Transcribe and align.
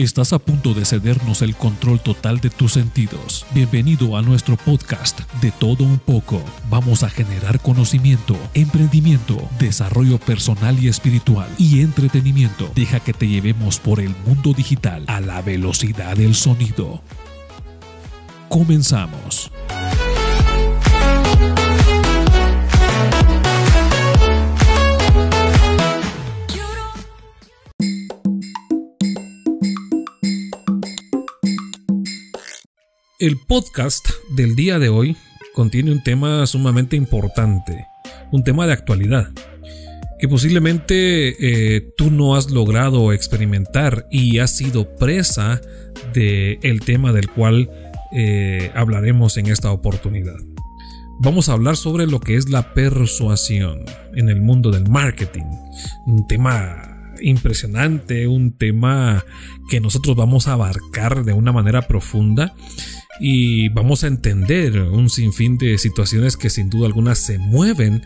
Estás 0.00 0.32
a 0.32 0.38
punto 0.38 0.72
de 0.72 0.86
cedernos 0.86 1.42
el 1.42 1.54
control 1.54 2.00
total 2.00 2.40
de 2.40 2.48
tus 2.48 2.72
sentidos. 2.72 3.44
Bienvenido 3.52 4.16
a 4.16 4.22
nuestro 4.22 4.56
podcast 4.56 5.20
de 5.42 5.50
todo 5.50 5.84
un 5.84 5.98
poco. 5.98 6.42
Vamos 6.70 7.02
a 7.02 7.10
generar 7.10 7.60
conocimiento, 7.60 8.34
emprendimiento, 8.54 9.46
desarrollo 9.58 10.18
personal 10.18 10.82
y 10.82 10.88
espiritual 10.88 11.50
y 11.58 11.82
entretenimiento. 11.82 12.72
Deja 12.74 13.00
que 13.00 13.12
te 13.12 13.28
llevemos 13.28 13.78
por 13.78 14.00
el 14.00 14.14
mundo 14.24 14.54
digital 14.54 15.04
a 15.06 15.20
la 15.20 15.42
velocidad 15.42 16.16
del 16.16 16.34
sonido. 16.34 17.02
Comenzamos. 18.48 19.52
El 33.20 33.36
podcast 33.36 34.08
del 34.30 34.56
día 34.56 34.78
de 34.78 34.88
hoy 34.88 35.14
contiene 35.52 35.92
un 35.92 36.02
tema 36.02 36.46
sumamente 36.46 36.96
importante, 36.96 37.86
un 38.32 38.44
tema 38.44 38.66
de 38.66 38.72
actualidad, 38.72 39.28
que 40.18 40.26
posiblemente 40.26 41.76
eh, 41.76 41.92
tú 41.98 42.10
no 42.10 42.34
has 42.34 42.50
logrado 42.50 43.12
experimentar 43.12 44.06
y 44.10 44.38
has 44.38 44.56
sido 44.56 44.96
presa 44.96 45.60
del 46.14 46.60
el 46.62 46.80
tema 46.80 47.12
del 47.12 47.28
cual 47.28 47.70
eh, 48.10 48.70
hablaremos 48.74 49.36
en 49.36 49.48
esta 49.48 49.70
oportunidad. 49.70 50.38
Vamos 51.20 51.50
a 51.50 51.52
hablar 51.52 51.76
sobre 51.76 52.06
lo 52.06 52.20
que 52.20 52.36
es 52.36 52.48
la 52.48 52.72
persuasión 52.72 53.84
en 54.14 54.30
el 54.30 54.40
mundo 54.40 54.70
del 54.70 54.88
marketing, 54.88 55.44
un 56.06 56.26
tema 56.26 56.89
impresionante, 57.22 58.26
un 58.26 58.52
tema 58.52 59.24
que 59.68 59.80
nosotros 59.80 60.16
vamos 60.16 60.48
a 60.48 60.52
abarcar 60.52 61.24
de 61.24 61.32
una 61.32 61.52
manera 61.52 61.82
profunda 61.82 62.54
y 63.20 63.68
vamos 63.68 64.02
a 64.02 64.06
entender 64.06 64.80
un 64.80 65.10
sinfín 65.10 65.58
de 65.58 65.76
situaciones 65.78 66.36
que 66.36 66.48
sin 66.48 66.70
duda 66.70 66.86
alguna 66.86 67.14
se 67.14 67.38
mueven 67.38 68.02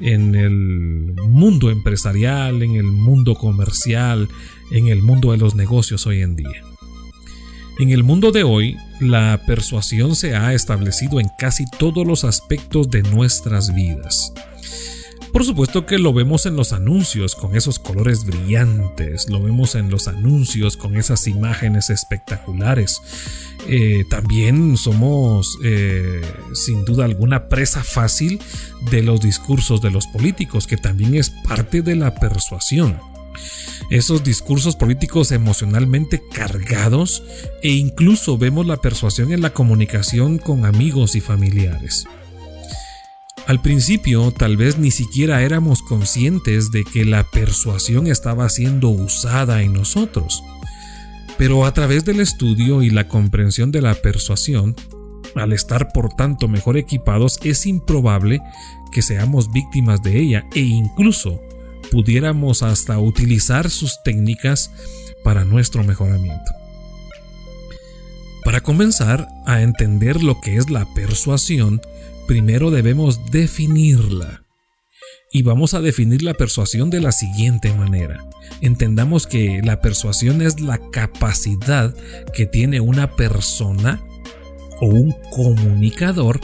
en 0.00 0.34
el 0.34 0.52
mundo 0.52 1.70
empresarial, 1.70 2.62
en 2.62 2.76
el 2.76 2.84
mundo 2.84 3.34
comercial, 3.34 4.28
en 4.70 4.88
el 4.88 5.02
mundo 5.02 5.32
de 5.32 5.38
los 5.38 5.54
negocios 5.54 6.06
hoy 6.06 6.20
en 6.20 6.36
día. 6.36 6.62
En 7.78 7.90
el 7.90 8.02
mundo 8.02 8.32
de 8.32 8.42
hoy, 8.42 8.76
la 9.00 9.40
persuasión 9.46 10.16
se 10.16 10.34
ha 10.34 10.52
establecido 10.52 11.20
en 11.20 11.28
casi 11.38 11.64
todos 11.78 12.06
los 12.06 12.24
aspectos 12.24 12.90
de 12.90 13.02
nuestras 13.02 13.72
vidas. 13.74 14.32
Por 15.38 15.46
supuesto 15.46 15.86
que 15.86 15.98
lo 15.98 16.12
vemos 16.12 16.46
en 16.46 16.56
los 16.56 16.72
anuncios 16.72 17.36
con 17.36 17.54
esos 17.54 17.78
colores 17.78 18.24
brillantes, 18.24 19.30
lo 19.30 19.40
vemos 19.40 19.76
en 19.76 19.88
los 19.88 20.08
anuncios 20.08 20.76
con 20.76 20.96
esas 20.96 21.28
imágenes 21.28 21.90
espectaculares. 21.90 23.00
Eh, 23.68 24.02
también 24.10 24.76
somos 24.76 25.56
eh, 25.62 26.22
sin 26.54 26.84
duda 26.84 27.04
alguna 27.04 27.46
presa 27.46 27.84
fácil 27.84 28.40
de 28.90 29.04
los 29.04 29.20
discursos 29.20 29.80
de 29.80 29.92
los 29.92 30.08
políticos, 30.08 30.66
que 30.66 30.76
también 30.76 31.14
es 31.14 31.30
parte 31.30 31.82
de 31.82 31.94
la 31.94 32.16
persuasión. 32.16 32.98
Esos 33.90 34.24
discursos 34.24 34.74
políticos 34.74 35.30
emocionalmente 35.30 36.20
cargados 36.32 37.22
e 37.62 37.70
incluso 37.70 38.38
vemos 38.38 38.66
la 38.66 38.78
persuasión 38.78 39.30
en 39.30 39.42
la 39.42 39.50
comunicación 39.50 40.38
con 40.38 40.64
amigos 40.64 41.14
y 41.14 41.20
familiares. 41.20 42.08
Al 43.48 43.62
principio 43.62 44.30
tal 44.30 44.58
vez 44.58 44.76
ni 44.76 44.90
siquiera 44.90 45.40
éramos 45.40 45.80
conscientes 45.80 46.70
de 46.70 46.84
que 46.84 47.06
la 47.06 47.24
persuasión 47.24 48.06
estaba 48.06 48.46
siendo 48.50 48.90
usada 48.90 49.62
en 49.62 49.72
nosotros. 49.72 50.44
Pero 51.38 51.64
a 51.64 51.72
través 51.72 52.04
del 52.04 52.20
estudio 52.20 52.82
y 52.82 52.90
la 52.90 53.08
comprensión 53.08 53.72
de 53.72 53.80
la 53.80 53.94
persuasión, 53.94 54.76
al 55.34 55.54
estar 55.54 55.94
por 55.94 56.10
tanto 56.10 56.46
mejor 56.46 56.76
equipados, 56.76 57.40
es 57.42 57.64
improbable 57.64 58.38
que 58.92 59.00
seamos 59.00 59.50
víctimas 59.50 60.02
de 60.02 60.20
ella 60.20 60.46
e 60.54 60.60
incluso 60.60 61.40
pudiéramos 61.90 62.62
hasta 62.62 62.98
utilizar 62.98 63.70
sus 63.70 64.02
técnicas 64.02 64.70
para 65.24 65.46
nuestro 65.46 65.82
mejoramiento. 65.84 66.57
Para 68.58 68.66
comenzar 68.66 69.28
a 69.46 69.62
entender 69.62 70.20
lo 70.20 70.40
que 70.40 70.56
es 70.56 70.68
la 70.68 70.84
persuasión, 70.92 71.80
primero 72.26 72.72
debemos 72.72 73.30
definirla. 73.30 74.42
Y 75.32 75.42
vamos 75.42 75.74
a 75.74 75.80
definir 75.80 76.24
la 76.24 76.34
persuasión 76.34 76.90
de 76.90 77.00
la 77.00 77.12
siguiente 77.12 77.72
manera. 77.72 78.18
Entendamos 78.60 79.28
que 79.28 79.60
la 79.62 79.80
persuasión 79.80 80.42
es 80.42 80.58
la 80.58 80.78
capacidad 80.90 81.94
que 82.34 82.46
tiene 82.46 82.80
una 82.80 83.14
persona 83.14 84.02
o 84.80 84.86
un 84.86 85.14
comunicador 85.30 86.40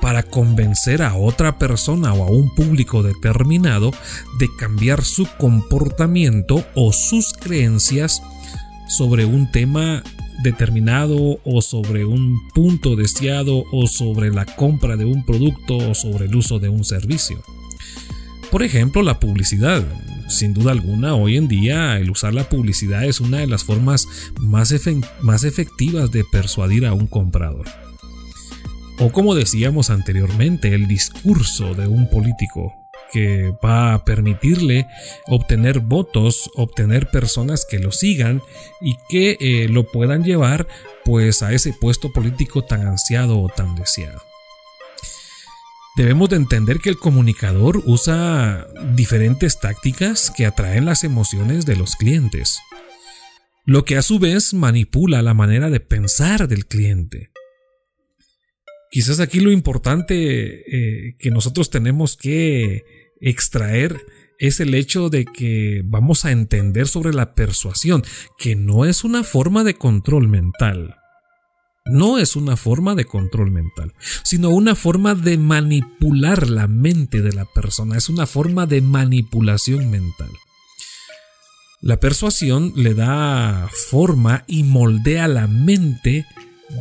para 0.00 0.22
convencer 0.22 1.02
a 1.02 1.16
otra 1.16 1.58
persona 1.58 2.14
o 2.14 2.22
a 2.22 2.30
un 2.30 2.54
público 2.54 3.02
determinado 3.02 3.90
de 4.38 4.46
cambiar 4.56 5.02
su 5.02 5.26
comportamiento 5.36 6.64
o 6.76 6.92
sus 6.92 7.32
creencias 7.32 8.22
sobre 8.88 9.24
un 9.24 9.50
tema 9.50 10.04
determinado 10.42 11.40
o 11.44 11.62
sobre 11.62 12.04
un 12.04 12.38
punto 12.54 12.96
deseado 12.96 13.64
o 13.72 13.86
sobre 13.86 14.30
la 14.30 14.44
compra 14.44 14.96
de 14.96 15.04
un 15.04 15.24
producto 15.24 15.76
o 15.76 15.94
sobre 15.94 16.26
el 16.26 16.34
uso 16.34 16.58
de 16.58 16.68
un 16.68 16.84
servicio. 16.84 17.42
Por 18.50 18.62
ejemplo, 18.62 19.02
la 19.02 19.18
publicidad. 19.20 19.84
Sin 20.28 20.54
duda 20.54 20.72
alguna, 20.72 21.14
hoy 21.14 21.36
en 21.36 21.46
día 21.46 21.98
el 21.98 22.10
usar 22.10 22.34
la 22.34 22.48
publicidad 22.48 23.04
es 23.04 23.20
una 23.20 23.38
de 23.38 23.46
las 23.46 23.64
formas 23.64 24.08
más, 24.40 24.74
más 25.20 25.44
efectivas 25.44 26.10
de 26.10 26.24
persuadir 26.24 26.86
a 26.86 26.94
un 26.94 27.06
comprador. 27.06 27.66
O 28.98 29.12
como 29.12 29.34
decíamos 29.34 29.90
anteriormente, 29.90 30.74
el 30.74 30.88
discurso 30.88 31.74
de 31.74 31.86
un 31.86 32.08
político 32.08 32.85
que 33.16 33.54
va 33.64 33.94
a 33.94 34.04
permitirle 34.04 34.86
obtener 35.26 35.80
votos, 35.80 36.50
obtener 36.54 37.08
personas 37.10 37.64
que 37.64 37.78
lo 37.78 37.90
sigan 37.90 38.42
y 38.82 38.94
que 39.08 39.38
eh, 39.40 39.68
lo 39.70 39.90
puedan 39.90 40.22
llevar 40.22 40.68
pues 41.02 41.42
a 41.42 41.54
ese 41.54 41.72
puesto 41.72 42.12
político 42.12 42.60
tan 42.60 42.86
ansiado 42.86 43.40
o 43.40 43.48
tan 43.48 43.74
deseado. 43.74 44.20
Debemos 45.96 46.28
de 46.28 46.36
entender 46.36 46.80
que 46.80 46.90
el 46.90 46.98
comunicador 46.98 47.82
usa 47.86 48.66
diferentes 48.94 49.60
tácticas 49.60 50.30
que 50.30 50.44
atraen 50.44 50.84
las 50.84 51.02
emociones 51.02 51.64
de 51.64 51.76
los 51.76 51.96
clientes, 51.96 52.58
lo 53.64 53.86
que 53.86 53.96
a 53.96 54.02
su 54.02 54.18
vez 54.18 54.52
manipula 54.52 55.22
la 55.22 55.32
manera 55.32 55.70
de 55.70 55.80
pensar 55.80 56.48
del 56.48 56.66
cliente. 56.66 57.30
Quizás 58.90 59.20
aquí 59.20 59.40
lo 59.40 59.50
importante 59.50 60.16
eh, 60.18 61.16
que 61.18 61.30
nosotros 61.30 61.70
tenemos 61.70 62.18
que 62.18 63.05
extraer 63.20 64.04
es 64.38 64.60
el 64.60 64.74
hecho 64.74 65.08
de 65.08 65.24
que 65.24 65.82
vamos 65.84 66.24
a 66.24 66.30
entender 66.30 66.88
sobre 66.88 67.14
la 67.14 67.34
persuasión, 67.34 68.04
que 68.38 68.56
no 68.56 68.84
es 68.84 69.04
una 69.04 69.24
forma 69.24 69.64
de 69.64 69.74
control 69.74 70.28
mental. 70.28 70.96
No 71.86 72.18
es 72.18 72.34
una 72.34 72.56
forma 72.56 72.96
de 72.96 73.04
control 73.04 73.52
mental, 73.52 73.94
sino 74.24 74.50
una 74.50 74.74
forma 74.74 75.14
de 75.14 75.38
manipular 75.38 76.50
la 76.50 76.66
mente 76.66 77.22
de 77.22 77.32
la 77.32 77.44
persona, 77.44 77.96
es 77.96 78.08
una 78.08 78.26
forma 78.26 78.66
de 78.66 78.80
manipulación 78.80 79.90
mental. 79.90 80.30
La 81.80 82.00
persuasión 82.00 82.72
le 82.74 82.94
da 82.94 83.68
forma 83.90 84.44
y 84.48 84.64
moldea 84.64 85.28
la 85.28 85.46
mente 85.46 86.26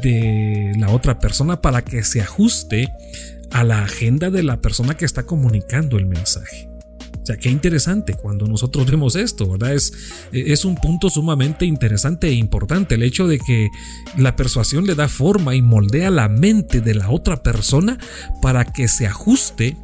de 0.01 0.73
la 0.79 0.89
otra 0.89 1.19
persona 1.19 1.61
para 1.61 1.83
que 1.85 2.03
se 2.03 2.21
ajuste 2.21 2.89
a 3.51 3.63
la 3.63 3.83
agenda 3.83 4.29
de 4.29 4.43
la 4.43 4.61
persona 4.61 4.95
que 4.95 5.05
está 5.05 5.25
comunicando 5.25 5.97
el 5.97 6.05
mensaje. 6.05 6.69
O 7.21 7.25
sea, 7.25 7.37
qué 7.37 7.49
interesante 7.49 8.13
cuando 8.13 8.45
nosotros 8.45 8.85
vemos 8.85 9.15
esto, 9.15 9.49
¿verdad? 9.49 9.73
Es, 9.73 9.91
es 10.31 10.63
un 10.63 10.75
punto 10.75 11.09
sumamente 11.09 11.65
interesante 11.65 12.27
e 12.27 12.33
importante 12.33 12.93
el 12.93 13.01
hecho 13.01 13.27
de 13.27 13.39
que 13.39 13.69
la 14.15 14.35
persuasión 14.35 14.85
le 14.85 14.93
da 14.93 15.07
forma 15.07 15.55
y 15.55 15.63
moldea 15.63 16.11
la 16.11 16.29
mente 16.29 16.81
de 16.81 16.93
la 16.93 17.09
otra 17.09 17.41
persona 17.41 17.97
para 18.43 18.65
que 18.65 18.87
se 18.87 19.07
ajuste 19.07 19.75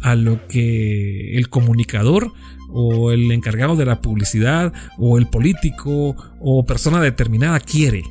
a 0.00 0.14
lo 0.14 0.46
que 0.46 1.36
el 1.36 1.48
comunicador 1.48 2.32
o 2.72 3.10
el 3.10 3.32
encargado 3.32 3.74
de 3.74 3.86
la 3.86 4.00
publicidad 4.00 4.72
o 4.96 5.18
el 5.18 5.26
político 5.26 6.14
o 6.40 6.64
persona 6.66 7.00
determinada 7.00 7.58
quiere. 7.58 8.02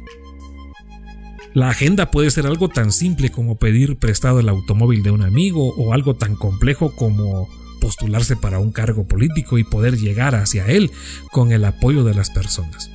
La 1.55 1.69
agenda 1.69 2.11
puede 2.11 2.31
ser 2.31 2.47
algo 2.47 2.67
tan 2.67 2.91
simple 2.91 3.31
como 3.31 3.55
pedir 3.55 3.97
prestado 3.97 4.41
el 4.41 4.49
automóvil 4.49 5.03
de 5.03 5.11
un 5.11 5.23
amigo 5.23 5.73
o 5.77 5.93
algo 5.93 6.13
tan 6.13 6.35
complejo 6.35 6.93
como 6.97 7.47
postularse 7.79 8.35
para 8.35 8.59
un 8.59 8.73
cargo 8.73 9.07
político 9.07 9.57
y 9.57 9.63
poder 9.63 9.95
llegar 9.97 10.35
hacia 10.35 10.67
él 10.67 10.91
con 11.31 11.53
el 11.53 11.63
apoyo 11.63 12.03
de 12.03 12.13
las 12.13 12.29
personas. 12.29 12.91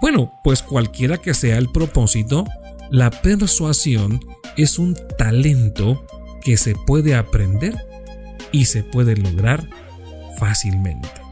Bueno, 0.00 0.32
pues 0.42 0.60
cualquiera 0.60 1.18
que 1.18 1.34
sea 1.34 1.56
el 1.56 1.70
propósito, 1.70 2.46
la 2.90 3.12
persuasión 3.12 4.24
es 4.56 4.80
un 4.80 4.96
talento 5.16 6.04
que 6.42 6.56
se 6.56 6.74
puede 6.74 7.14
aprender 7.14 7.76
y 8.50 8.64
se 8.64 8.82
puede 8.82 9.14
lograr 9.16 9.70
fácilmente. 10.40 11.25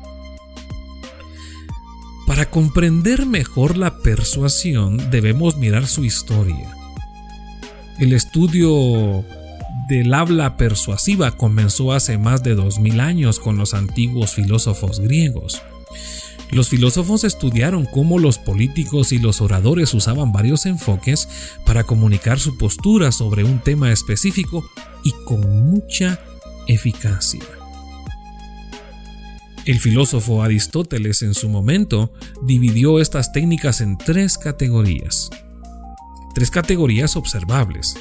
Para 2.26 2.50
comprender 2.50 3.26
mejor 3.26 3.76
la 3.76 3.98
persuasión 3.98 5.10
debemos 5.10 5.56
mirar 5.56 5.86
su 5.86 6.04
historia. 6.04 6.74
El 7.98 8.12
estudio 8.12 9.24
del 9.88 10.14
habla 10.14 10.56
persuasiva 10.56 11.32
comenzó 11.32 11.92
hace 11.92 12.16
más 12.16 12.42
de 12.42 12.54
2000 12.54 13.00
años 13.00 13.38
con 13.38 13.58
los 13.58 13.74
antiguos 13.74 14.32
filósofos 14.32 15.00
griegos. 15.00 15.62
Los 16.50 16.68
filósofos 16.68 17.24
estudiaron 17.24 17.84
cómo 17.84 18.18
los 18.18 18.38
políticos 18.38 19.12
y 19.12 19.18
los 19.18 19.40
oradores 19.40 19.92
usaban 19.92 20.32
varios 20.32 20.66
enfoques 20.66 21.28
para 21.66 21.84
comunicar 21.84 22.38
su 22.38 22.56
postura 22.56 23.12
sobre 23.12 23.44
un 23.44 23.58
tema 23.58 23.92
específico 23.92 24.64
y 25.02 25.12
con 25.26 25.40
mucha 25.68 26.20
eficacia. 26.68 27.63
El 29.66 29.81
filósofo 29.81 30.43
Aristóteles 30.43 31.22
en 31.22 31.32
su 31.32 31.49
momento 31.49 32.12
dividió 32.43 33.00
estas 33.00 33.32
técnicas 33.32 33.81
en 33.81 33.96
tres 33.96 34.37
categorías. 34.37 35.31
Tres 36.34 36.50
categorías 36.50 37.16
observables. 37.16 37.96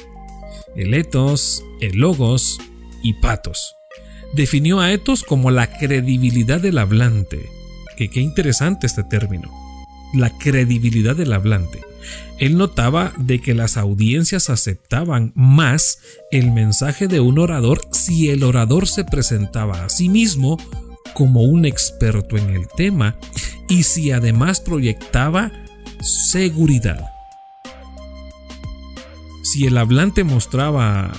El 0.76 0.92
etos, 0.92 1.64
el 1.80 1.96
logos 1.96 2.58
y 3.02 3.14
patos. 3.14 3.76
Definió 4.34 4.80
a 4.80 4.92
etos 4.92 5.22
como 5.22 5.50
la 5.50 5.78
credibilidad 5.78 6.60
del 6.60 6.76
hablante. 6.76 7.48
Que 7.96 8.10
qué 8.10 8.20
interesante 8.20 8.86
este 8.86 9.02
término. 9.02 9.50
La 10.12 10.36
credibilidad 10.36 11.16
del 11.16 11.32
hablante. 11.32 11.80
Él 12.38 12.58
notaba 12.58 13.14
de 13.16 13.40
que 13.40 13.54
las 13.54 13.78
audiencias 13.78 14.50
aceptaban 14.50 15.32
más 15.34 16.00
el 16.30 16.50
mensaje 16.50 17.08
de 17.08 17.20
un 17.20 17.38
orador 17.38 17.80
si 17.90 18.28
el 18.28 18.42
orador 18.42 18.86
se 18.86 19.04
presentaba 19.04 19.84
a 19.84 19.88
sí 19.88 20.10
mismo 20.10 20.58
como 21.14 21.42
un 21.42 21.64
experto 21.64 22.36
en 22.36 22.50
el 22.50 22.68
tema 22.76 23.16
y 23.68 23.84
si 23.84 24.10
además 24.10 24.60
proyectaba 24.60 25.50
seguridad. 26.00 27.06
Si 29.42 29.66
el 29.66 29.78
hablante 29.78 30.24
mostraba 30.24 31.12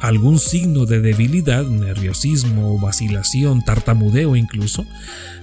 algún 0.00 0.38
signo 0.38 0.86
de 0.86 1.00
debilidad, 1.00 1.64
nerviosismo, 1.64 2.78
vacilación, 2.78 3.64
tartamudeo 3.64 4.36
incluso, 4.36 4.84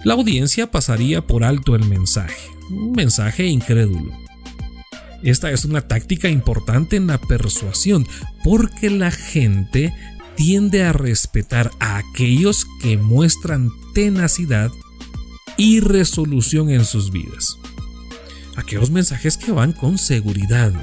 la 0.04 0.14
audiencia 0.14 0.70
pasaría 0.70 1.22
por 1.22 1.44
alto 1.44 1.76
el 1.76 1.86
mensaje, 1.86 2.50
un 2.70 2.92
mensaje 2.92 3.48
incrédulo. 3.48 4.12
Esta 5.24 5.52
es 5.52 5.66
una 5.66 5.82
táctica 5.82 6.30
importante 6.30 6.96
en 6.96 7.08
la 7.08 7.20
persuasión 7.20 8.08
porque 8.44 8.90
la 8.90 9.12
gente 9.12 9.94
tiende 10.36 10.84
a 10.84 10.94
respetar 10.94 11.72
a 11.80 11.98
aquellos 11.98 12.66
que 12.82 12.98
muestran 12.98 13.70
tenacidad 13.94 14.72
y 15.58 15.80
resolución 15.80 16.70
en 16.70 16.86
sus 16.86 17.12
vidas. 17.12 17.58
Aquellos 18.56 18.90
mensajes 18.92 19.38
que 19.38 19.52
van 19.52 19.74
con 19.74 19.98
seguridad. 19.98 20.74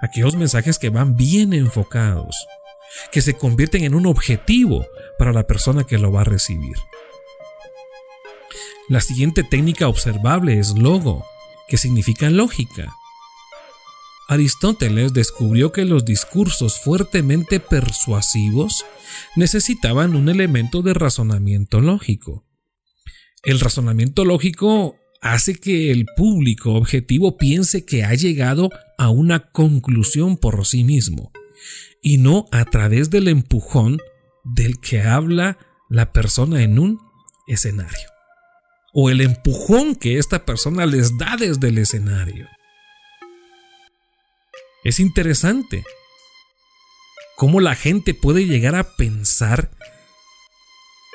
Aquellos 0.00 0.36
mensajes 0.36 0.78
que 0.78 0.90
van 0.90 1.16
bien 1.16 1.52
enfocados. 1.52 2.36
Que 3.12 3.22
se 3.22 3.34
convierten 3.34 3.84
en 3.84 3.94
un 3.94 4.06
objetivo 4.06 4.86
para 5.18 5.32
la 5.32 5.46
persona 5.46 5.84
que 5.84 5.98
lo 5.98 6.12
va 6.12 6.22
a 6.22 6.24
recibir. 6.24 6.76
La 8.88 9.00
siguiente 9.00 9.42
técnica 9.42 9.88
observable 9.88 10.58
es 10.58 10.70
logo, 10.70 11.26
que 11.68 11.76
significa 11.76 12.30
lógica. 12.30 12.94
Aristóteles 14.28 15.14
descubrió 15.14 15.72
que 15.72 15.86
los 15.86 16.04
discursos 16.04 16.78
fuertemente 16.78 17.60
persuasivos 17.60 18.84
necesitaban 19.36 20.14
un 20.14 20.28
elemento 20.28 20.82
de 20.82 20.92
razonamiento 20.92 21.80
lógico. 21.80 22.46
El 23.42 23.58
razonamiento 23.58 24.26
lógico 24.26 24.96
hace 25.22 25.54
que 25.54 25.90
el 25.90 26.04
público 26.14 26.74
objetivo 26.74 27.38
piense 27.38 27.86
que 27.86 28.04
ha 28.04 28.12
llegado 28.14 28.68
a 28.98 29.08
una 29.08 29.50
conclusión 29.50 30.36
por 30.36 30.66
sí 30.66 30.84
mismo 30.84 31.32
y 32.02 32.18
no 32.18 32.46
a 32.52 32.66
través 32.66 33.08
del 33.08 33.28
empujón 33.28 33.98
del 34.44 34.78
que 34.78 35.00
habla 35.00 35.58
la 35.88 36.12
persona 36.12 36.62
en 36.62 36.78
un 36.78 37.00
escenario 37.46 38.08
o 38.92 39.08
el 39.08 39.22
empujón 39.22 39.94
que 39.94 40.18
esta 40.18 40.44
persona 40.44 40.84
les 40.84 41.16
da 41.16 41.36
desde 41.38 41.68
el 41.68 41.78
escenario. 41.78 42.46
Es 44.84 45.00
interesante 45.00 45.84
cómo 47.36 47.60
la 47.60 47.74
gente 47.74 48.14
puede 48.14 48.46
llegar 48.46 48.76
a 48.76 48.96
pensar 48.96 49.70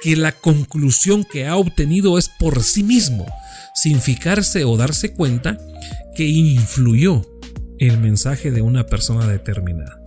que 0.01 0.18
la 0.18 0.33
conclusión 0.33 1.24
que 1.24 1.48
ha 1.48 1.56
obtenido 1.56 2.18
es 2.18 2.27
por 2.27 2.62
sí 2.62 2.83
mismo, 2.83 3.25
sin 3.74 4.01
fijarse 4.01 4.65
o 4.65 4.75
darse 4.75 5.13
cuenta 5.13 5.57
que 6.13 6.25
influyó 6.25 7.21
el 7.80 8.00
mensaje 8.00 8.51
de 8.51 8.62
una 8.62 8.86
persona 8.86 9.27
determinada. 9.27 10.01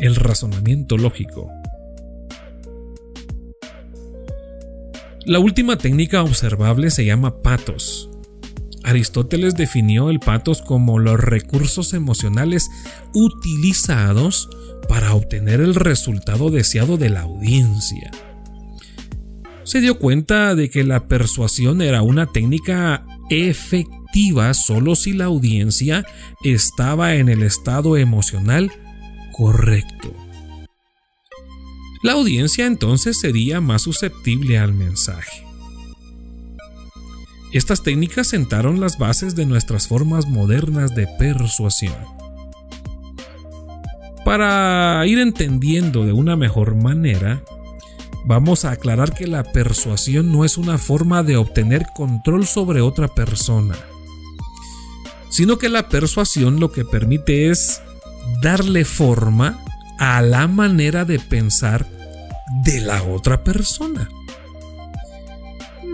El 0.00 0.16
razonamiento 0.16 0.96
lógico. 0.96 1.52
La 5.24 5.38
última 5.38 5.78
técnica 5.78 6.22
observable 6.22 6.90
se 6.90 7.04
llama 7.04 7.42
patos 7.42 8.10
Aristóteles 8.84 9.56
definió 9.56 10.10
el 10.10 10.20
patos 10.20 10.60
como 10.60 10.98
los 10.98 11.18
recursos 11.18 11.94
emocionales 11.94 12.70
utilizados 13.14 14.48
para 14.88 15.14
obtener 15.14 15.60
el 15.60 15.74
resultado 15.74 16.50
deseado 16.50 16.96
de 16.96 17.10
la 17.10 17.22
audiencia. 17.22 18.10
Se 19.64 19.80
dio 19.80 19.98
cuenta 19.98 20.54
de 20.54 20.68
que 20.68 20.84
la 20.84 21.08
persuasión 21.08 21.80
era 21.80 22.02
una 22.02 22.26
técnica 22.26 23.06
efectiva 23.30 24.52
solo 24.52 24.94
si 24.94 25.14
la 25.14 25.24
audiencia 25.24 26.04
estaba 26.42 27.14
en 27.14 27.30
el 27.30 27.42
estado 27.42 27.96
emocional 27.96 28.70
correcto. 29.32 30.14
La 32.02 32.12
audiencia 32.12 32.66
entonces 32.66 33.18
sería 33.18 33.62
más 33.62 33.82
susceptible 33.82 34.58
al 34.58 34.74
mensaje. 34.74 35.44
Estas 37.54 37.84
técnicas 37.84 38.26
sentaron 38.26 38.80
las 38.80 38.98
bases 38.98 39.36
de 39.36 39.46
nuestras 39.46 39.86
formas 39.86 40.26
modernas 40.26 40.92
de 40.96 41.06
persuasión. 41.06 41.94
Para 44.24 45.06
ir 45.06 45.20
entendiendo 45.20 46.04
de 46.04 46.12
una 46.12 46.34
mejor 46.34 46.74
manera, 46.74 47.44
vamos 48.24 48.64
a 48.64 48.72
aclarar 48.72 49.14
que 49.14 49.28
la 49.28 49.44
persuasión 49.44 50.32
no 50.32 50.44
es 50.44 50.58
una 50.58 50.78
forma 50.78 51.22
de 51.22 51.36
obtener 51.36 51.86
control 51.94 52.44
sobre 52.44 52.80
otra 52.80 53.06
persona, 53.06 53.76
sino 55.30 55.56
que 55.56 55.68
la 55.68 55.88
persuasión 55.88 56.58
lo 56.58 56.72
que 56.72 56.84
permite 56.84 57.50
es 57.50 57.80
darle 58.42 58.84
forma 58.84 59.62
a 60.00 60.22
la 60.22 60.48
manera 60.48 61.04
de 61.04 61.20
pensar 61.20 61.86
de 62.64 62.80
la 62.80 63.04
otra 63.04 63.44
persona. 63.44 64.08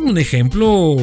Un 0.01 0.17
ejemplo 0.19 0.97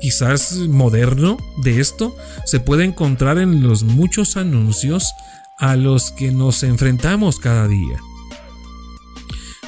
quizás 0.00 0.52
moderno 0.68 1.38
de 1.62 1.80
esto 1.80 2.16
se 2.44 2.58
puede 2.60 2.84
encontrar 2.84 3.38
en 3.38 3.62
los 3.62 3.84
muchos 3.84 4.36
anuncios 4.36 5.14
a 5.58 5.76
los 5.76 6.10
que 6.10 6.32
nos 6.32 6.62
enfrentamos 6.62 7.38
cada 7.38 7.68
día. 7.68 7.98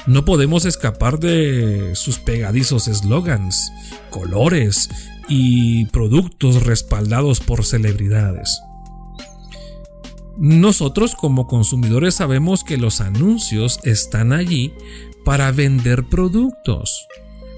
No 0.05 0.25
podemos 0.25 0.65
escapar 0.65 1.19
de 1.19 1.95
sus 1.95 2.19
pegadizos 2.19 2.87
eslogans, 2.87 3.71
colores 4.09 4.89
y 5.29 5.85
productos 5.85 6.63
respaldados 6.63 7.39
por 7.39 7.63
celebridades. 7.63 8.59
Nosotros 10.37 11.15
como 11.15 11.47
consumidores 11.47 12.15
sabemos 12.15 12.63
que 12.63 12.77
los 12.77 12.99
anuncios 12.99 13.79
están 13.83 14.33
allí 14.33 14.73
para 15.23 15.51
vender 15.51 16.03
productos 16.03 17.07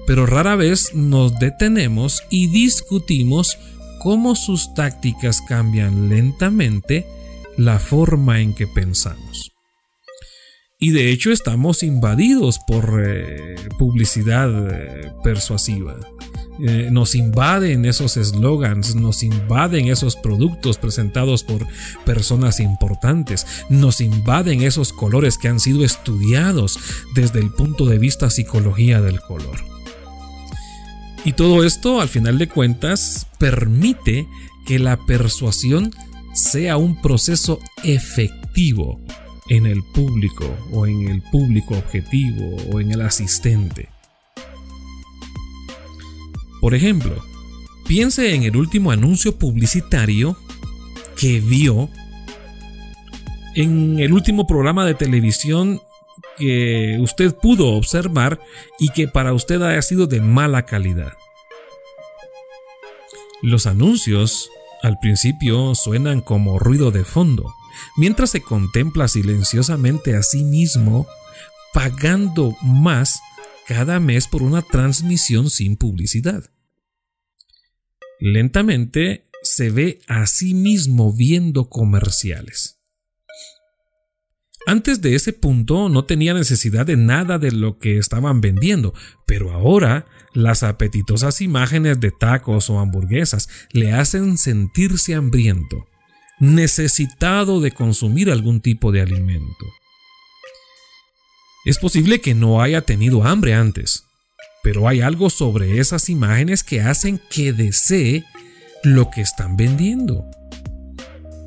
pero 0.06 0.26
rara 0.26 0.56
vez 0.56 0.94
nos 0.94 1.38
detenemos 1.38 2.22
y 2.30 2.46
discutimos 2.48 3.58
cómo 4.00 4.36
sus 4.36 4.72
tácticas 4.74 5.42
cambian 5.42 6.08
lentamente 6.08 7.06
la 7.56 7.78
forma 7.78 8.40
en 8.40 8.54
que 8.54 8.66
pensamos. 8.66 9.52
Y 10.78 10.90
de 10.90 11.10
hecho 11.10 11.32
estamos 11.32 11.82
invadidos 11.82 12.58
por 12.66 13.02
eh, 13.02 13.56
publicidad 13.78 14.50
eh, 14.70 15.12
persuasiva. 15.24 15.96
Eh, 16.60 16.88
nos 16.90 17.14
invaden 17.14 17.84
esos 17.84 18.16
eslogans, 18.16 18.94
nos 18.94 19.22
invaden 19.22 19.88
esos 19.88 20.16
productos 20.16 20.78
presentados 20.78 21.42
por 21.42 21.66
personas 22.04 22.60
importantes, 22.60 23.46
nos 23.68 24.00
invaden 24.00 24.62
esos 24.62 24.92
colores 24.92 25.36
que 25.38 25.48
han 25.48 25.60
sido 25.60 25.84
estudiados 25.84 26.78
desde 27.14 27.40
el 27.40 27.50
punto 27.50 27.86
de 27.86 27.98
vista 27.98 28.30
psicología 28.30 29.00
del 29.00 29.20
color. 29.20 29.75
Y 31.26 31.32
todo 31.32 31.64
esto, 31.64 32.00
al 32.00 32.08
final 32.08 32.38
de 32.38 32.46
cuentas, 32.46 33.26
permite 33.40 34.28
que 34.64 34.78
la 34.78 34.96
persuasión 35.06 35.92
sea 36.34 36.76
un 36.76 37.02
proceso 37.02 37.58
efectivo 37.82 39.00
en 39.48 39.66
el 39.66 39.82
público 39.92 40.56
o 40.70 40.86
en 40.86 41.08
el 41.08 41.22
público 41.22 41.76
objetivo 41.76 42.56
o 42.72 42.78
en 42.78 42.92
el 42.92 43.00
asistente. 43.00 43.88
Por 46.60 46.76
ejemplo, 46.76 47.20
piense 47.88 48.32
en 48.32 48.44
el 48.44 48.56
último 48.56 48.92
anuncio 48.92 49.36
publicitario 49.36 50.36
que 51.16 51.40
vio 51.40 51.90
en 53.56 53.98
el 53.98 54.12
último 54.12 54.46
programa 54.46 54.84
de 54.84 54.94
televisión 54.94 55.80
que 56.36 56.98
usted 57.00 57.34
pudo 57.34 57.68
observar 57.74 58.40
y 58.78 58.90
que 58.90 59.08
para 59.08 59.32
usted 59.32 59.62
haya 59.62 59.82
sido 59.82 60.06
de 60.06 60.20
mala 60.20 60.66
calidad. 60.66 61.12
Los 63.42 63.66
anuncios 63.66 64.50
al 64.82 64.98
principio 64.98 65.74
suenan 65.74 66.20
como 66.20 66.58
ruido 66.58 66.90
de 66.90 67.04
fondo, 67.04 67.54
mientras 67.96 68.30
se 68.30 68.40
contempla 68.40 69.08
silenciosamente 69.08 70.16
a 70.16 70.22
sí 70.22 70.44
mismo 70.44 71.06
pagando 71.72 72.56
más 72.62 73.20
cada 73.66 74.00
mes 74.00 74.28
por 74.28 74.42
una 74.42 74.62
transmisión 74.62 75.50
sin 75.50 75.76
publicidad. 75.76 76.50
Lentamente 78.18 79.28
se 79.42 79.70
ve 79.70 79.98
a 80.08 80.26
sí 80.26 80.54
mismo 80.54 81.12
viendo 81.12 81.68
comerciales. 81.68 82.75
Antes 84.68 85.00
de 85.00 85.14
ese 85.14 85.32
punto 85.32 85.88
no 85.88 86.04
tenía 86.06 86.34
necesidad 86.34 86.84
de 86.84 86.96
nada 86.96 87.38
de 87.38 87.52
lo 87.52 87.78
que 87.78 87.98
estaban 87.98 88.40
vendiendo, 88.40 88.94
pero 89.24 89.52
ahora 89.52 90.06
las 90.34 90.64
apetitosas 90.64 91.40
imágenes 91.40 92.00
de 92.00 92.10
tacos 92.10 92.68
o 92.68 92.80
hamburguesas 92.80 93.48
le 93.70 93.92
hacen 93.92 94.36
sentirse 94.38 95.14
hambriento, 95.14 95.86
necesitado 96.40 97.60
de 97.60 97.70
consumir 97.70 98.28
algún 98.28 98.60
tipo 98.60 98.90
de 98.90 99.02
alimento. 99.02 99.64
Es 101.64 101.78
posible 101.78 102.20
que 102.20 102.34
no 102.34 102.60
haya 102.60 102.80
tenido 102.80 103.22
hambre 103.22 103.54
antes, 103.54 104.02
pero 104.64 104.88
hay 104.88 105.00
algo 105.00 105.30
sobre 105.30 105.78
esas 105.78 106.08
imágenes 106.08 106.64
que 106.64 106.80
hacen 106.80 107.20
que 107.30 107.52
desee 107.52 108.24
lo 108.82 109.10
que 109.10 109.20
están 109.20 109.56
vendiendo. 109.56 110.28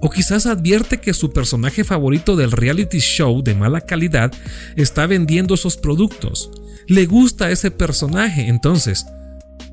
O 0.01 0.10
quizás 0.10 0.46
advierte 0.46 1.00
que 1.00 1.13
su 1.13 1.32
personaje 1.32 1.84
favorito 1.84 2.36
del 2.36 2.51
reality 2.51 3.00
show 3.00 3.41
de 3.44 3.53
mala 3.53 3.82
calidad 3.82 4.32
está 4.75 5.08
vendiendo 5.08 5.56
esos 5.56 5.75
productos. 5.75 6.51
Le 6.88 7.06
gusta 7.06 7.51
ese 7.51 7.70
personaje, 7.70 8.48
entonces, 8.48 9.06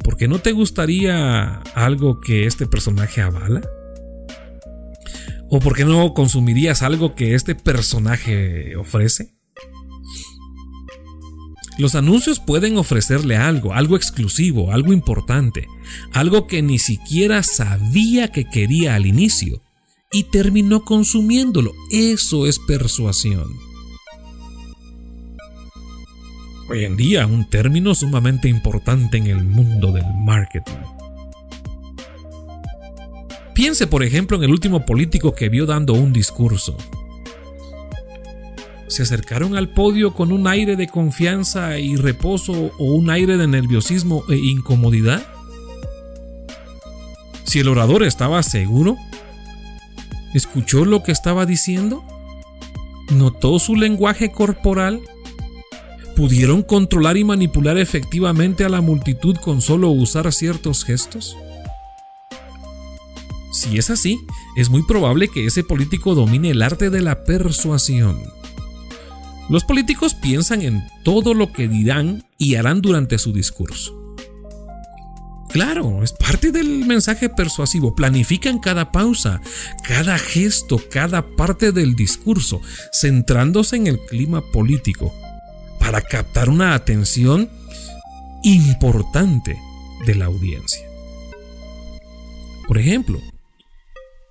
¿por 0.02 0.16
qué 0.16 0.26
no 0.26 0.40
te 0.40 0.52
gustaría 0.52 1.60
algo 1.74 2.20
que 2.20 2.46
este 2.46 2.66
personaje 2.66 3.22
avala? 3.22 3.62
¿O 5.48 5.60
por 5.60 5.76
qué 5.76 5.84
no 5.84 6.12
consumirías 6.12 6.82
algo 6.82 7.14
que 7.14 7.34
este 7.34 7.54
personaje 7.54 8.74
ofrece? 8.76 9.36
Los 11.78 11.94
anuncios 11.94 12.40
pueden 12.40 12.78
ofrecerle 12.78 13.36
algo, 13.36 13.74
algo 13.74 13.96
exclusivo, 13.96 14.72
algo 14.72 14.92
importante, 14.92 15.68
algo 16.12 16.46
que 16.46 16.62
ni 16.62 16.78
siquiera 16.78 17.42
sabía 17.44 18.28
que 18.32 18.46
quería 18.46 18.94
al 18.94 19.06
inicio 19.06 19.62
y 20.10 20.24
terminó 20.24 20.82
consumiéndolo. 20.84 21.72
Eso 21.90 22.46
es 22.46 22.58
persuasión. 22.58 23.48
Hoy 26.68 26.84
en 26.84 26.96
día, 26.96 27.26
un 27.26 27.48
término 27.48 27.94
sumamente 27.94 28.48
importante 28.48 29.18
en 29.18 29.28
el 29.28 29.44
mundo 29.44 29.92
del 29.92 30.06
marketing. 30.24 30.74
Piense, 33.54 33.86
por 33.86 34.02
ejemplo, 34.02 34.36
en 34.36 34.44
el 34.44 34.50
último 34.50 34.84
político 34.84 35.32
que 35.32 35.48
vio 35.48 35.64
dando 35.64 35.94
un 35.94 36.12
discurso. 36.12 36.76
Se 38.88 39.02
acercaron 39.02 39.56
al 39.56 39.68
podio 39.72 40.12
con 40.12 40.32
un 40.32 40.46
aire 40.46 40.76
de 40.76 40.88
confianza 40.88 41.78
y 41.78 41.96
reposo 41.96 42.72
o 42.78 42.94
un 42.94 43.10
aire 43.10 43.36
de 43.36 43.46
nerviosismo 43.46 44.24
e 44.28 44.36
incomodidad. 44.36 45.26
Si 47.44 47.60
el 47.60 47.68
orador 47.68 48.02
estaba 48.02 48.42
seguro, 48.42 48.96
¿Escuchó 50.36 50.84
lo 50.84 51.02
que 51.02 51.12
estaba 51.12 51.46
diciendo? 51.46 52.04
¿Notó 53.10 53.58
su 53.58 53.74
lenguaje 53.74 54.32
corporal? 54.32 55.00
¿Pudieron 56.14 56.62
controlar 56.62 57.16
y 57.16 57.24
manipular 57.24 57.78
efectivamente 57.78 58.62
a 58.62 58.68
la 58.68 58.82
multitud 58.82 59.34
con 59.36 59.62
solo 59.62 59.88
usar 59.88 60.30
ciertos 60.34 60.84
gestos? 60.84 61.38
Si 63.50 63.78
es 63.78 63.88
así, 63.88 64.18
es 64.58 64.68
muy 64.68 64.82
probable 64.82 65.28
que 65.28 65.46
ese 65.46 65.64
político 65.64 66.14
domine 66.14 66.50
el 66.50 66.60
arte 66.60 66.90
de 66.90 67.00
la 67.00 67.24
persuasión. 67.24 68.20
Los 69.48 69.64
políticos 69.64 70.12
piensan 70.12 70.60
en 70.60 70.86
todo 71.02 71.32
lo 71.32 71.50
que 71.50 71.66
dirán 71.66 72.26
y 72.36 72.56
harán 72.56 72.82
durante 72.82 73.16
su 73.16 73.32
discurso. 73.32 74.05
Claro, 75.56 76.02
es 76.02 76.12
parte 76.12 76.52
del 76.52 76.84
mensaje 76.84 77.30
persuasivo. 77.30 77.94
Planifican 77.94 78.58
cada 78.58 78.92
pausa, 78.92 79.40
cada 79.88 80.18
gesto, 80.18 80.78
cada 80.90 81.34
parte 81.34 81.72
del 81.72 81.96
discurso, 81.96 82.60
centrándose 82.92 83.76
en 83.76 83.86
el 83.86 83.98
clima 84.00 84.42
político, 84.52 85.14
para 85.80 86.02
captar 86.02 86.50
una 86.50 86.74
atención 86.74 87.48
importante 88.42 89.58
de 90.04 90.14
la 90.14 90.26
audiencia. 90.26 90.86
Por 92.68 92.76
ejemplo, 92.76 93.18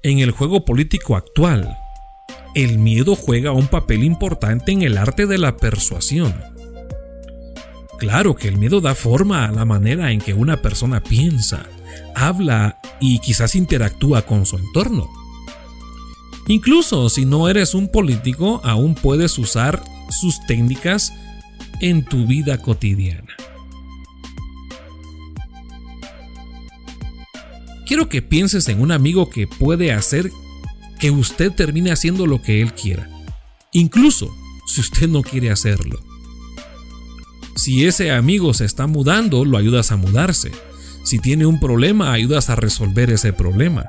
en 0.04 0.20
el 0.20 0.30
juego 0.30 0.64
político 0.64 1.16
actual, 1.16 1.76
el 2.54 2.78
miedo 2.78 3.16
juega 3.16 3.52
un 3.52 3.66
papel 3.66 4.04
importante 4.04 4.74
en 4.74 4.84
el 4.84 4.96
arte 4.96 5.26
de 5.26 5.40
la 5.40 5.58
persuasión 5.58 6.55
Claro 7.98 8.36
que 8.36 8.48
el 8.48 8.58
miedo 8.58 8.82
da 8.82 8.94
forma 8.94 9.46
a 9.46 9.52
la 9.52 9.66
manera 9.66 10.12
en 10.12 10.20
que 10.20 10.34
una 10.34 10.62
persona 10.62 11.02
piensa, 11.02 11.66
habla 12.14 12.80
y 13.00 13.20
quizás 13.20 13.56
interactúa 13.56 14.24
con 14.24 14.46
su 14.46 14.58
entorno. 14.58 15.10
Incluso 16.48 17.10
si 17.10 17.26
no 17.26 17.50
eres 17.50 17.74
un 17.74 17.88
político, 17.90 18.62
aún 18.64 18.96
puedes 18.96 19.38
usar 19.40 19.84
sus 20.10 20.46
técnicas 20.46 21.14
en 21.82 22.06
tu 22.06 22.28
vida 22.28 22.58
cotidiana. 22.62 23.34
Quiero 27.88 28.10
que 28.10 28.22
pienses 28.22 28.68
en 28.68 28.82
un 28.82 28.92
amigo 28.92 29.30
que 29.30 29.48
puede 29.48 29.92
hacer 29.92 30.30
que 31.00 31.12
usted 31.12 31.52
termine 31.52 31.92
haciendo 31.92 32.26
lo 32.26 32.42
que 32.42 32.62
él 32.62 32.74
quiera, 32.74 33.10
incluso 33.72 34.34
si 34.68 34.82
usted 34.82 35.08
no 35.08 35.22
quiere 35.22 35.52
hacerlo. 35.52 36.05
Si 37.56 37.86
ese 37.86 38.12
amigo 38.12 38.54
se 38.54 38.66
está 38.66 38.86
mudando, 38.86 39.46
lo 39.46 39.58
ayudas 39.58 39.92
a 39.92 39.96
mudarse. 39.96 40.52
Si 41.06 41.20
tiene 41.20 41.46
un 41.46 41.60
problema, 41.60 42.12
ayudas 42.12 42.50
a 42.50 42.56
resolver 42.56 43.10
ese 43.10 43.32
problema. 43.32 43.86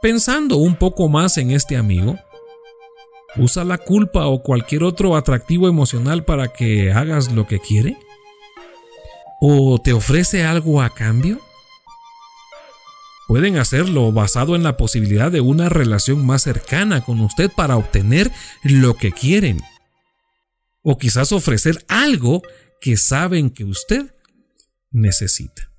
Pensando 0.00 0.56
un 0.56 0.76
poco 0.76 1.08
más 1.10 1.36
en 1.36 1.50
este 1.50 1.76
amigo, 1.76 2.18
¿usa 3.36 3.64
la 3.64 3.76
culpa 3.76 4.26
o 4.26 4.42
cualquier 4.42 4.84
otro 4.84 5.16
atractivo 5.16 5.68
emocional 5.68 6.24
para 6.24 6.48
que 6.48 6.92
hagas 6.92 7.30
lo 7.30 7.46
que 7.46 7.60
quiere? 7.60 7.98
¿O 9.42 9.78
te 9.78 9.92
ofrece 9.92 10.44
algo 10.44 10.80
a 10.80 10.90
cambio? 10.90 11.40
Pueden 13.28 13.58
hacerlo 13.58 14.10
basado 14.12 14.56
en 14.56 14.62
la 14.62 14.78
posibilidad 14.78 15.30
de 15.30 15.42
una 15.42 15.68
relación 15.68 16.24
más 16.24 16.42
cercana 16.42 17.02
con 17.04 17.20
usted 17.20 17.50
para 17.54 17.76
obtener 17.76 18.32
lo 18.62 18.94
que 18.94 19.12
quieren 19.12 19.60
o 20.82 20.98
quizás 20.98 21.32
ofrecer 21.32 21.84
algo 21.88 22.42
que 22.80 22.96
saben 22.96 23.50
que 23.50 23.64
usted 23.64 24.12
necesita. 24.90 25.70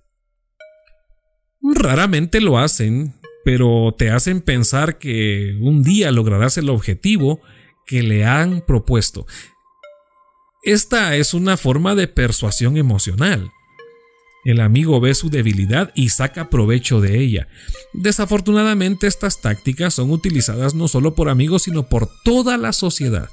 Raramente 1.62 2.41
lo 2.41 2.58
hacen, 2.58 3.13
pero 3.43 3.96
te 3.98 4.10
hacen 4.12 4.41
pensar 4.41 4.98
que 4.98 5.58
un 5.60 5.84
día 5.84 6.12
lograrás 6.12 6.58
el 6.58 6.70
objetivo 6.70 7.41
que 7.86 8.03
le 8.03 8.25
han 8.25 8.62
propuesto. 8.62 9.25
Esta 10.63 11.15
es 11.15 11.34
una 11.34 11.58
forma 11.58 11.96
de 11.96 12.08
persuasión 12.08 12.77
emocional. 12.77 13.51
El 14.43 14.60
amigo 14.60 15.00
ve 15.00 15.13
su 15.13 15.29
debilidad 15.29 15.91
y 15.96 16.10
saca 16.10 16.50
provecho 16.50 17.00
de 17.00 17.20
ella. 17.20 17.48
Desafortunadamente 17.93 19.08
estas 19.08 19.41
tácticas 19.41 19.93
son 19.93 20.12
utilizadas 20.12 20.74
no 20.74 20.88
solo 20.88 21.13
por 21.13 21.29
amigos, 21.29 21.63
sino 21.63 21.89
por 21.89 22.10
toda 22.24 22.58
la 22.58 22.74
sociedad. 22.74 23.29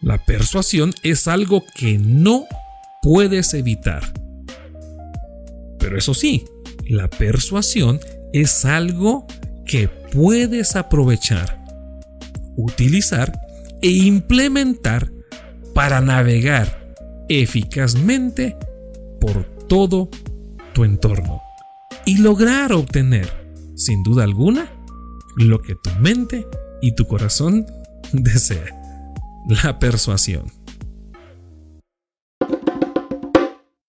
La 0.00 0.16
persuasión 0.18 0.94
es 1.02 1.26
algo 1.26 1.64
que 1.74 1.98
no 1.98 2.46
puedes 3.02 3.52
evitar. 3.54 4.04
Pero 5.78 5.98
eso 5.98 6.14
sí, 6.14 6.44
la 6.86 7.08
persuasión 7.08 7.98
es 8.32 8.64
algo 8.64 9.26
que 9.66 9.88
puedes 9.88 10.76
aprovechar, 10.76 11.64
utilizar 12.56 13.40
e 13.82 13.90
implementar 13.90 15.10
para 15.74 16.00
navegar 16.00 16.94
eficazmente 17.28 18.56
por 19.20 19.44
todo 19.68 20.08
tu 20.74 20.84
entorno 20.84 21.42
y 22.06 22.18
lograr 22.18 22.72
obtener, 22.72 23.28
sin 23.74 24.04
duda 24.04 24.22
alguna, 24.22 24.70
lo 25.36 25.60
que 25.60 25.74
tu 25.74 25.90
mente 26.00 26.46
y 26.80 26.92
tu 26.92 27.04
corazón 27.06 27.66
desean 28.12 28.87
la 29.48 29.78
persuasión. 29.78 30.52